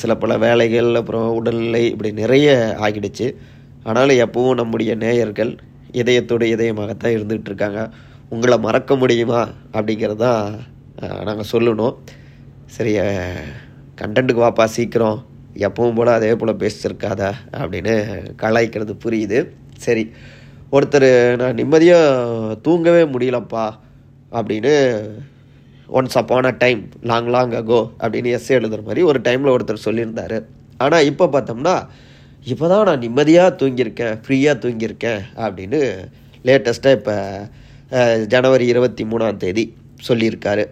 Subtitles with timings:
[0.00, 2.48] சில பல வேலைகள் அப்புறம் உடல்நிலை இப்படி நிறைய
[2.86, 3.26] ஆகிடுச்சு.
[3.88, 5.52] ஆனாலும் எப்பவும் நம்முடைய நேயர்கள்
[6.00, 7.82] இதயத்தோடு இதயமாகத்தான் இருந்துகிட்டு இருக்காங்க
[8.34, 9.42] உங்களை மறக்க முடியுமா?
[9.76, 10.42] அப்படிங்கிறது தான்
[11.28, 11.94] நாங்கள் சொல்லணும்.
[12.76, 12.92] சரி
[14.00, 15.18] கண்டென்ட்டுக்கு வாப்பா சீக்கிரம்.
[15.66, 17.94] எப்பவும் போல் அதே போல் பேசியிருக்காதா அப்படின்னு
[18.42, 19.38] கலாய்க்கிறது புரியுது.
[19.86, 20.04] சரி
[20.76, 23.64] ஒருத்தர் நான் நிம்மதியாக தூங்கவே முடியலப்பா
[24.38, 24.74] அப்படின்னு
[25.96, 30.38] once upon a time long long ago அப்படின்னு எஸ்ஸே எழுதுகிற மாதிரி ஒரு டைமில் ஒருத்தர் சொல்லியிருந்தார்.
[30.84, 31.74] ஆனால் இப்போ பார்த்தோம்னா
[32.52, 35.80] இப்போ தான் நான் நிம்மதியாக தூங்கியிருக்கேன் ஃப்ரீயாக தூங்கியிருக்கேன் அப்படின்னு
[36.48, 37.16] லேட்டஸ்ட்டாக இப்போ
[38.34, 39.64] ஜனவரி இருபத்தி மூணாம் தேதி
[40.08, 40.64] சொல்லியிருக்காரு.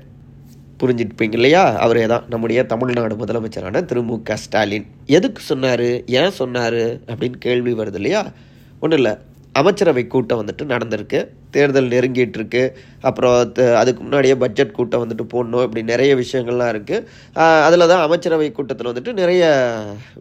[0.81, 1.63] புரிஞ்சிருப்பீங்க இல்லையா?
[1.85, 4.87] அவரே தான் நம்முடைய தமிழ்நாடு முதலமைச்சரான திரு மு க ஸ்டாலின்.
[5.07, 5.89] எதுக்கு சொன்னார்?
[6.21, 6.83] ஏன் சொன்னார்?
[7.11, 8.23] அப்படின்னு கேள்வி வருது இல்லையா?
[8.81, 9.15] ஒன்றும் இல்லை.
[9.53, 11.21] அமைச்சரவை கூட்டம் வந்துட்டு நடந்திருக்கு.
[11.57, 12.63] தேர்தல் நெருங்கிட்டு இருக்கு
[13.01, 15.63] அப்புறம் த- அதுக்கு முன்னாடியே பட்ஜெட் கூட்டம் வந்துட்டு போடணும்.
[15.63, 17.05] இப்படி நிறைய விஷயங்கள்லாம் இருக்குது
[17.67, 19.45] அதில் தான் அமைச்சரவை கூட்டத்தில் வந்துட்டு நிறைய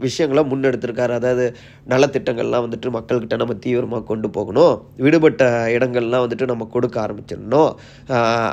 [0.06, 1.14] விஷயங்களை முன்னெடுத்திருக்காரு.
[1.20, 1.46] அதாவது
[1.90, 4.76] நலத்திட்டங்கள்லாம் வந்துட்டு மக்கள்கிட்ட நம்ம தீவிரமாக கொண்டு போகணும்.
[4.98, 7.72] விடுபட்ட இடங்கள்லாம் வந்துட்டு நம்ம கொடுக்க ஆரம்பிச்சிடணும்.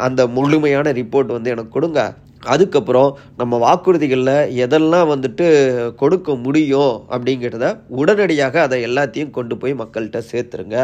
[0.07, 2.15] அந்த முழுமையான ரிப்போர்ட் வந்து எனக்கு கொடுங்க.
[2.55, 5.47] அதுக்கப்புறம் நம்ம வாக்குறுதிகளில் எதெல்லாம் வந்துட்டு
[5.95, 10.79] கொடுக்க முடியும் அப்படிங்கிறத உடனடியாக அதை எல்லாத்தையும் கொண்டு போய் மக்கள்கிட்ட சேர்த்துருங்க.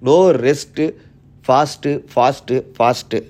[0.00, 0.84] No rest
[1.46, 3.20] fast fast fast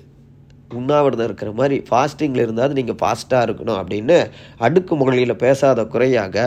[0.79, 4.17] உண்ணாவிரதம் இருக்கிற மாதிரி ஃபாஸ்டிங்கில் இருந்தால் நீங்கள் ஃபாஸ்ட்டாக இருக்கணும் அப்படின்னு
[4.65, 6.45] அடுக்கு முகலியில் பேசாத குறையாக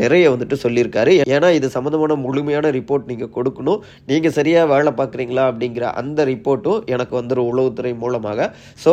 [0.00, 1.12] நிறைய வந்துட்டு சொல்லியிருக்காரு.
[1.34, 3.82] ஏன்னா இது சம்மந்தமான முழுமையான ரிப்போர்ட் நீங்கள் கொடுக்கணும்.
[4.10, 8.50] நீங்கள் சரியாக வேலை பார்க்குறீங்களா அப்படிங்கிற அந்த ரிப்போர்ட்டும் எனக்கு வந்துடும் உளவுத்துறை மூலமாக.
[8.84, 8.92] ஸோ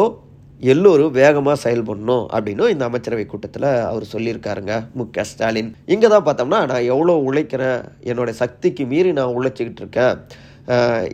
[0.61, 4.73] எல்லோரும் வேகமாக செயல்படணும் அப்படின்னும் இந்த அமைச்சரவை கூட்டத்தில் அவர் சொல்லியிருக்காருங்க.
[4.97, 5.05] மு.
[5.15, 5.25] க.
[5.31, 5.71] ஸ்டாலின்.
[5.93, 7.79] இங்கே தான் பார்த்தோம்னா நான் எவ்வளோ உழைக்கிறேன்
[8.11, 10.15] என்னுடைய சக்திக்கு மீறி நான் உழைச்சிக்கிட்டு இருக்கேன்.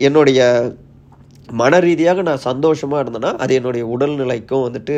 [0.07, 0.41] என்னுடைய
[1.49, 4.95] மன ரீதியாக நான் சந்தோஷமாக இருந்தேன்னா அது என்னுடைய உடல்நிலைக்கும் வந்துட்டு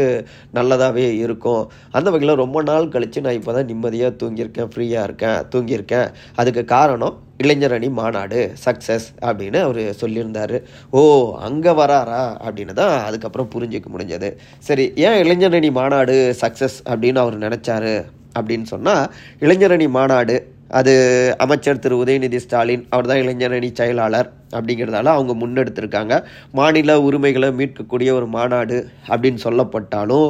[0.57, 1.63] நல்லதாகவே இருக்கும்.
[1.91, 6.07] அந்த வகையில் ரொம்ப நாள் கழித்து நான் இப்போ தான் நிம்மதியாக தூங்கியிருக்கேன் ஃப்ரீயாக இருக்கேன் தூங்கியிருக்கேன்.
[6.35, 10.55] அதுக்கு காரணம் இளைஞர் அணி மாநாடு சக்ஸஸ் அப்படின்னு அவர் சொல்லியிருந்தார்.
[10.91, 11.01] ஓ
[11.47, 14.31] அங்கே வராரா அப்படின்னு தான் அதுக்கப்புறம் புரிஞ்சிக்க முடிஞ்சது.
[14.59, 17.95] சரி ஏன் இளைஞர் அணி மாநாடு சக்ஸஸ் அப்படின்னு அவர் நினச்சாரு
[18.39, 19.03] அப்படின்னு சொன்னால்
[19.39, 20.35] இளைஞரணி மாநாடு
[20.73, 20.93] அது
[21.37, 26.13] அமைச்சர் திரு உதயநிதி ஸ்டாலின் அவர் தான் இளைஞரணி செயலாளர் அப்படிங்கிறதால அவங்க முன்னெடுத்திருக்காங்க.
[26.59, 30.29] மாநில உரிமைகளை மீட்கக்கூடிய ஒரு மாநாடு அப்படின்னு சொல்லப்பட்டாலும்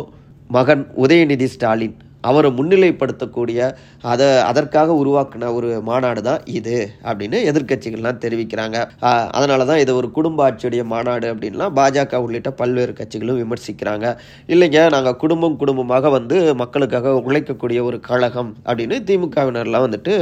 [0.49, 1.95] மகன் உதயநிதி ஸ்டாலின்
[2.29, 3.59] அவரை முன்னிலைப்படுத்தக்கூடிய
[4.11, 6.75] அதை அதற்காக உருவாக்கின ஒரு மாநாடு தான் இது
[7.07, 8.77] அப்படின்னு எதிர்க்கட்சிகள்லாம் தெரிவிக்கிறாங்க.
[9.37, 14.05] அதனால தான் இது ஒரு குடும்ப ஆட்சியுடைய மாநாடு அப்படின்லாம் பாஜக உள்ளிட்ட பல்வேறு கட்சிகளும் விமர்சிக்கிறாங்க.
[14.53, 20.13] இல்லைங்க நாங்கள் குடும்பம் குடும்பமாக வந்து மக்களுக்காக உழைக்கக்கூடிய ஒரு கழகம் அப்படின்னு திமுகவினர்லாம் வந்துட்டு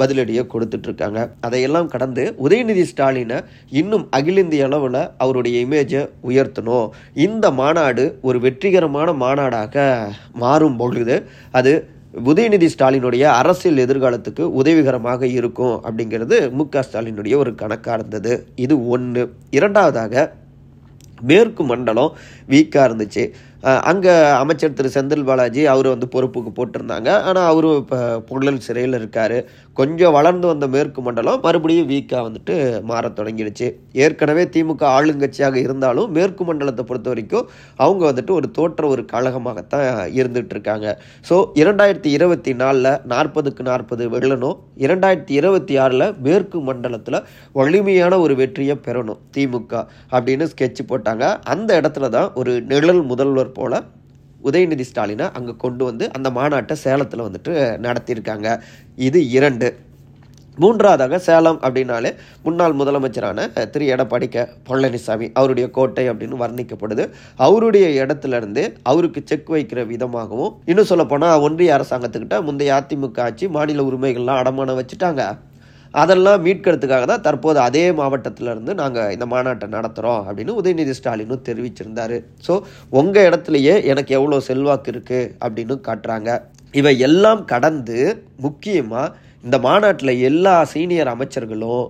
[0.00, 3.38] பதிலடியை கொடுத்துட்டு இருக்காங்க அதையெல்லாம் கடந்து உதயநிதி ஸ்டாலினை
[3.80, 6.86] இன்னும் அகில இந்திய அளவில் அவருடைய இமேஜை உயர்த்தணும்.
[7.26, 9.86] இந்த மாநாடு ஒரு வெற்றிகரமான மாநாடாக
[10.44, 11.16] மாறும் பொழுது
[11.58, 11.72] அது
[12.30, 18.32] உதயநிதி ஸ்டாலினுடைய அரசியல் எதிர்காலத்துக்கு உதவிகரமாக இருக்கும் அப்படிங்கிறது மு க ஸ்டாலினுடைய ஒரு கணக்காக இருந்தது.
[18.64, 20.32] இது ஒன்று இரண்டாவதாக
[21.20, 22.10] மேற்கு மண்டலம்
[22.48, 23.24] வீக்காக இருந்துச்சு.
[23.90, 24.88] அங்கே அமைச்சர் திரு.
[24.96, 27.10] செந்தில் பாலாஜி அவர் வந்து பொறுப்புக்கு போட்டிருந்தாங்க.
[27.28, 29.36] ஆனால் அவரும் இப்போ புழல் சிறையில் இருக்கார்.
[29.80, 32.54] கொஞ்சம் வளர்ந்து வந்த மேற்கு மண்டலம் மறுபடியும் வீக்காக வந்துட்டு
[32.90, 33.68] மாற தொடங்கிடுச்சு.
[34.04, 37.48] ஏற்கனவே திமுக ஆளுங்கட்சியாக இருந்தாலும் மேற்கு மண்டலத்தை பொறுத்த வரைக்கும்
[37.84, 39.86] அவங்க வந்துட்டு ஒரு தோற்ற ஒரு கழகமாகத்தான்
[40.20, 40.86] இருந்துகிட்டு இருக்காங்க.
[41.30, 47.18] ஸோ இரண்டாயிரத்தி இருபத்தி நாலில் நாற்பதுக்கு நாற்பது வெள்ளனும் இரண்டாயிரத்தி இருபத்தி ஆறில் மேற்கு மண்டலத்தில்
[47.52, 51.24] வலிமையான ஒரு வெற்றியை பெறணும் திமுக அப்படின்னு ஸ்கெட்ச் போட்டாங்க.
[51.54, 53.82] அந்த இடத்துல தான் ஒரு நிழல் முதல்வர் போல
[54.44, 57.52] உதயநிதி ஸ்டாலினை அங்கே கொண்டு வந்து அந்த மாநாட்டை சேலத்தில் வந்துட்டு
[57.86, 58.48] நடத்தியிருக்காங்க.
[58.96, 59.68] இது இரண்டு.
[60.62, 62.10] மூன்றாவதாக சேலம் அப்படின்னாலே
[62.46, 63.86] முன்னாள் முதலமைச்சரான திரு.
[63.94, 64.46] எடப்பாடி க.
[64.68, 67.04] பழனிசாமி அவருடைய கோட்டை அப்படின்னு வர்ணிக்கப்படுது.
[67.46, 74.40] அவருடைய இடத்துலேருந்து அவருக்கு செக் வைக்கிற விதமாகவும் இன்னும் சொல்லப்போனால் ஒன்றிய அரசாங்கத்துக்கிட்ட முந்தைய அதிமுக ஆட்சி மாநில உரிமைகள்லாம்
[74.42, 75.24] அடமானம் வச்சுட்டாங்க.
[75.94, 82.16] அதெல்லாம் மீட்கிறதுக்காக தான் தற்போது அதே மாவட்டத்துல இருந்து நாங்கள் இந்த மாநாட்டை நடத்துகிறோம் அப்படின்னு உதயநிதி ஸ்டாலினும் தெரிவிச்சிருந்தார்.
[82.46, 82.54] ஸோ
[83.00, 86.30] உங்கள் இடத்துலையே எனக்கு எவ்வளோ செல்வாக்கு இருக்குது அப்படின்னு காட்டுறாங்க.
[86.80, 87.98] இவை எல்லாம் கடந்து
[88.46, 89.14] முக்கியமாக
[89.46, 91.84] இந்த மாநாட்டில் எல்லா சீனியர் அமைச்சர்களும்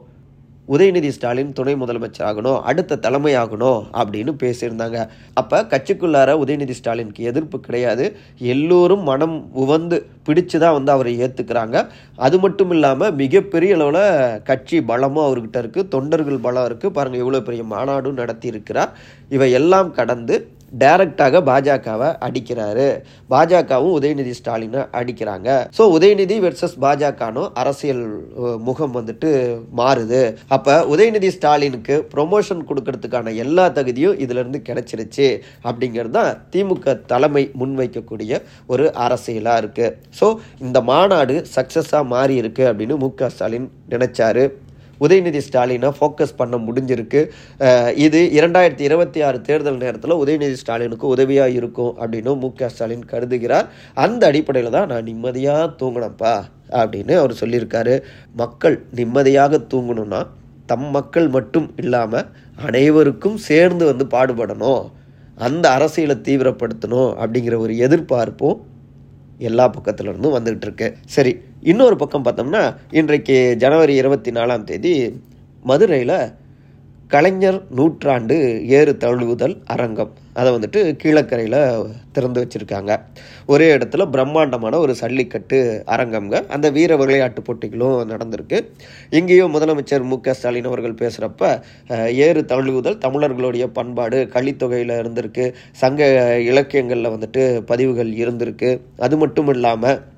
[0.68, 4.98] உதயநிதி ஸ்டாலின் துணை முதலமைச்சர் ஆகணும் அடுத்த தலைமை ஆகணும் அப்படின்னு பேசியிருந்தாங்க.
[5.40, 8.04] அப்போ கட்சிக்குள்ளார உதயநிதி ஸ்டாலினுக்கு எதிர்ப்பு கிடையாது.
[8.52, 9.98] எல்லோரும் மனம் உவந்து
[10.28, 11.76] பிடிச்சு தான் வந்து அவரை ஏற்றுக்கிறாங்க
[12.26, 14.02] அது மட்டும் இல்லாமல் மிகப்பெரிய அளவில்
[14.50, 18.92] கட்சி பலமும் அவர்கிட்ட இருக்குது தொண்டர்கள் பலம் இருக்குது பாருங்கள் எவ்வளோ பெரிய மாநாடும் நடத்தி இருக்கிறார்
[19.36, 20.36] இவை எல்லாம் கடந்து
[20.82, 22.86] டைரக்டாக பாஜகவை அடிக்கிறாரு.
[23.32, 25.48] பாஜகவும் உதயநிதி ஸ்டாலினை அடிக்கிறாங்க.
[25.76, 28.04] ஸோ உதயநிதி வெர்சஸ் பாஜகனும் அரசியல்
[28.68, 29.30] முகம் வந்துட்டு
[29.80, 30.22] மாறுது.
[30.56, 35.28] அப்போ உதயநிதி ஸ்டாலினுக்கு ப்ரொமோஷன் கொடுக்கறதுக்கான எல்லா தகுதியும் இதுலேருந்து கிடைச்சிருச்சு
[35.68, 38.42] அப்படிங்கிறது தான் திமுக தலைமை முன்வைக்கக்கூடிய
[38.74, 40.28] ஒரு அரசியலாக இருக்குது ஸோ
[40.66, 44.44] இந்த மாநாடு சக்ஸஸாக மாறி இருக்கு அப்படின்னு மு க ஸ்டாலின் நினைச்சாரு.
[45.04, 47.20] உதயநிதி ஸ்டாலினை ஃபோக்கஸ் பண்ண முடிஞ்சிருக்கு.
[48.06, 53.68] இது இரண்டாயிரத்தி இருபத்தி ஆறு தேர்தல் நேரத்தில் உதயநிதி ஸ்டாலினுக்கு உதவியாக இருக்கும் அப்படின்னு மு க ஸ்டாலின் கருதுகிறார்.
[54.04, 56.34] அந்த அடிப்படையில் தான் நான் நிம்மதியாக தூங்கினப்பா
[56.80, 57.96] அப்படின்னு அவர் சொல்லியிருக்காரு.
[58.42, 60.22] மக்கள் நிம்மதியாக தூங்கணும்னா
[60.70, 62.28] தம் மக்கள் மட்டும் இல்லாமல்
[62.68, 64.84] அனைவருக்கும் சேர்ந்து வந்து பாடுபடணும்.
[65.46, 68.60] அந்த அரசியலை தீவிரப்படுத்தணும் அப்படிங்கிற ஒரு எதிர்பார்ப்பும்
[69.48, 70.88] எல்லா பக்கத்துலேருந்தும் வந்துகிட்டு இருக்கு.
[71.14, 71.32] சரி
[71.70, 72.60] இன்னொரு பக்கம் பார்த்தோம்னா
[72.98, 74.92] இன்றைக்கு ஜனவரி இருபத்தி நாலாம் தேதி
[75.68, 76.18] மதுரையில்
[77.14, 78.36] கலைஞர் நூற்றாண்டு
[78.76, 80.12] ஏறு தழுவுதல் அரங்கம்.
[80.38, 81.58] அதை வந்துட்டு கீழக்கரையில்
[82.14, 82.92] திறந்து வச்சுருக்காங்க.
[83.46, 85.58] ஒரே இடத்துல பிரம்மாண்டமான ஒரு சல்லிக்கட்டு
[85.96, 86.46] அரங்கம்ங்க.
[86.54, 88.60] அந்த வீர விளையாட்டு போட்டிகளும் நடந்திருக்கு.
[89.10, 91.62] இங்கேயும் முதலமைச்சர் மு க ஸ்டாலின் அவர்கள் பேசுகிறப்ப
[92.26, 95.46] ஏறு தழுவுதல் தமிழர்களுடைய பண்பாடு கலித்தொகையில் இருந்திருக்கு.
[95.84, 96.10] சங்க
[96.50, 98.72] இலக்கியங்களில் வந்துட்டு பதிவுகள் இருந்திருக்கு.
[98.98, 100.14] அது மட்டும் இல்லாமல்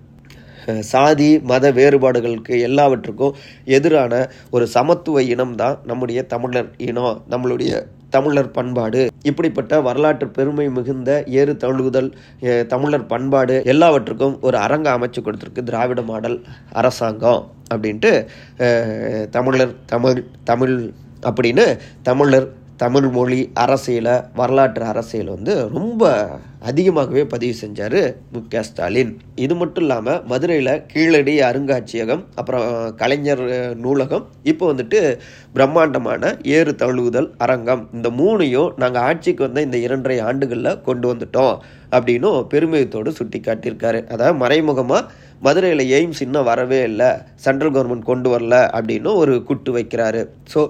[0.82, 3.36] சாதி மத வேறுபாடுகளுக்கு எல்லாவற்றுக்கும்
[3.76, 4.14] எதிரான
[4.50, 7.72] ஒரு சமத்துவ இனம் தான் நம்முடைய தமிழர் இனம் நம்மளுடைய
[8.10, 9.00] தமிழர் பண்பாடு.
[9.22, 11.10] இப்படிப்பட்ட வரலாற்று பெருமை மிகுந்த
[11.40, 12.10] ஏறு தழுகுதல்
[12.66, 16.38] தமிழர் பண்பாடு எல்லாவற்றுக்கும் ஒரு அரங்க அமைச்சு கொடுத்துருக்கு திராவிட மாடல்
[16.72, 17.42] அரசாங்கம்
[17.72, 18.12] அப்படின்ட்டு
[19.30, 20.76] தமிழர் தமிழ் தமிழ்
[21.22, 21.66] அப்படின்னு
[22.02, 26.02] தமிழர் தமிழ் மொழி அரசியலை வரலாற்று அரசியல் வந்து ரொம்ப
[26.70, 27.96] அதிகமாகவே பதிவு செஞ்சார்
[28.32, 28.40] மு.
[28.52, 28.62] க.
[28.68, 29.10] ஸ்டாலின்.
[29.44, 32.66] இது மட்டும் இல்லாமல் மதுரையில் கீழடி அருங்காட்சியகம் அப்புறம்
[33.00, 33.44] கலைஞர்
[33.84, 35.00] நூலகம் இப்போ வந்துட்டு
[35.56, 37.84] பிரம்மாண்டமான ஏறு தழுவுதல் அரங்கம்.
[37.96, 41.54] இந்த மூணையும் நாங்கள் ஆட்சிக்கு வந்த இந்த இரண்டரை ஆண்டுகளில் கொண்டு வந்துட்டோம்
[41.92, 45.10] அப்படின்னும் பெருமிதத்தோடு சுட்டி காட்டியிருக்காரு அதாவது மறைமுகமாக
[45.42, 47.08] மதுரையில் எய்ம்ஸ் இன்னும் வரவே இல்லை
[47.44, 50.22] சென்ட்ரல் கவர்மெண்ட் கொண்டு வரல அப்படின்னு ஒரு குட்டு வைக்கிறாரு.
[50.52, 50.60] ஸோ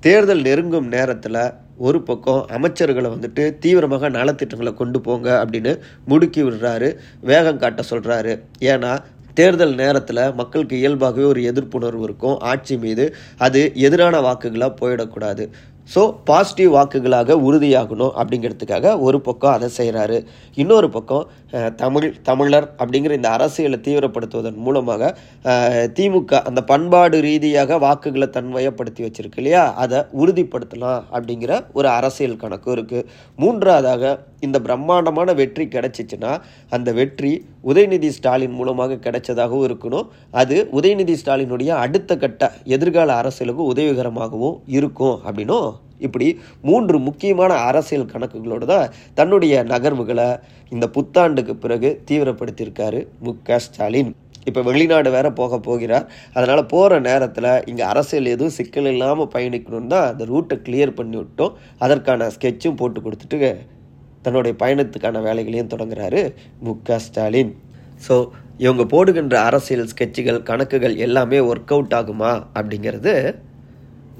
[0.00, 1.38] தேர்தல் நெருங்கும் நேரத்தில்
[1.76, 5.72] ஒரு பக்கம் அமைச்சர்களை வந்துட்டு தீவிரமாக நலத்திட்டங்களை கொண்டு போங்க அப்படின்னு
[6.08, 6.88] முடுக்கி விடுறாரு
[7.20, 8.92] வேகம் காட்ட சொல்கிறாரு ஏன்னா
[9.34, 12.38] தேர்தல் நேரத்தில் மக்களுக்கு இயல்பாகவே ஒரு எதிர்ப்புணர்வு இருக்கும்.
[12.38, 13.04] ஆட்சி மீது
[13.38, 15.44] அது எதிரான வாக்குகளாக போயிடக்கூடாது.
[15.88, 20.18] ஸோ பாசிட்டிவ் வாக்குகளாக உறுதியாகணும் அப்படிங்கிறதுக்காக ஒரு பக்கம் அதை செய்கிறாரு
[20.56, 21.24] இன்னொரு பக்கம்
[21.76, 25.10] தமிழ் தமிழர் அப்படிங்கிற இந்த அரசியலை தீவிரப்படுத்துவதன் மூலமாக
[25.96, 29.74] திமுக அந்த பண்பாடு ரீதியாக வாக்குகளை தன்மையப்படுத்தி வச்சுருக்கு இல்லையா?
[29.76, 33.06] அதை உறுதிப்படுத்தலாம் அப்படிங்கிற ஒரு அரசியல் கணக்கும் இருக்குது
[33.38, 36.32] மூன்றாவதாக இந்த பிரம்மாண்டமான வெற்றி கிடைச்சிச்சுன்னா
[36.70, 37.32] அந்த வெற்றி
[37.64, 40.06] உதயநிதி ஸ்டாலின் மூலமாக கிடைச்சதாகவும் இருக்கணும்.
[40.30, 45.68] அது உதயநிதி ஸ்டாலினுடைய அடுத்த கட்ட எதிர்கால அரசியலுக்கு உதவிகரமாகவும் இருக்கும் அப்படின்னும்
[46.06, 46.26] இப்படி
[46.62, 50.28] மூன்று முக்கியமான அரசியல் கணக்குகளோடு தான் தன்னுடைய நகர்வுகளை
[50.72, 53.32] இந்த புத்தாண்டுக்கு பிறகு தீவிரப்படுத்தியிருக்காரு மு.
[53.48, 53.58] க.
[53.58, 54.12] ஸ்டாலின்.
[54.48, 56.06] இப்போ வெளிநாடு வேற போக போகிறார்.
[56.34, 61.56] அதனால் போகிற நேரத்தில் இங்கே அரசியல் எதுவும் சிக்கல் இல்லாமல் பயணிக்கணும்னு தான் அந்த ரூட்டை கிளியர் பண்ணி விட்டோம்.
[61.78, 63.38] அதற்கான ஸ்கெட்சும் போட்டு கொடுத்துட்டு
[64.28, 66.22] தன்னுடைய பயணத்துக்கான வேலைகளையும் தொடங்குறாரு
[66.66, 67.52] மு க ஸ்டாலின்.
[68.06, 68.14] ஸோ
[68.64, 73.12] இவங்க போடுகின்ற அரசியல் ஸ்கெட்சுகள் கணக்குகள் எல்லாமே ஒர்க் அவுட் ஆகுமா அப்படிங்கிறது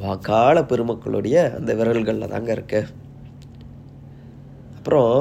[0.02, 2.81] வாக்காள பெருமக்களுடைய அந்த விரல்களில் தாங்க இருக்கு.
[4.79, 5.15] அப்புறம்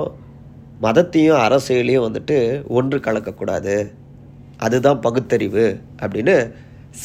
[0.86, 2.38] மதத்தையும் அரசியலையும் வந்துட்டு
[2.80, 3.76] ஒன்று கலக்கக்கூடாது.
[4.66, 5.66] அதுதான் பகுத்தறிவு
[6.02, 6.36] அப்படின்னு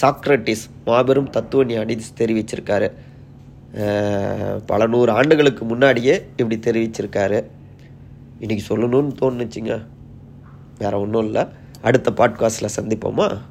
[0.01, 2.91] சாக்ரட்டிஸ் மாபெரும் தத்துவ ஞானி தெரிவிச்சிருக்காரு.
[4.71, 7.41] பல நூறு ஆண்டுகளுக்கு முன்னாடியே இப்படி தெரிவிச்சிருக்காரு.
[8.43, 9.87] இன்றைக்கி சொல்லணும்னு தோணுச்சுங்க.
[10.79, 11.47] வேறு ஒன்றும் இல்லை.
[11.83, 13.43] அடுத்த பாட்காஸ்டில் சந்திப்போமா?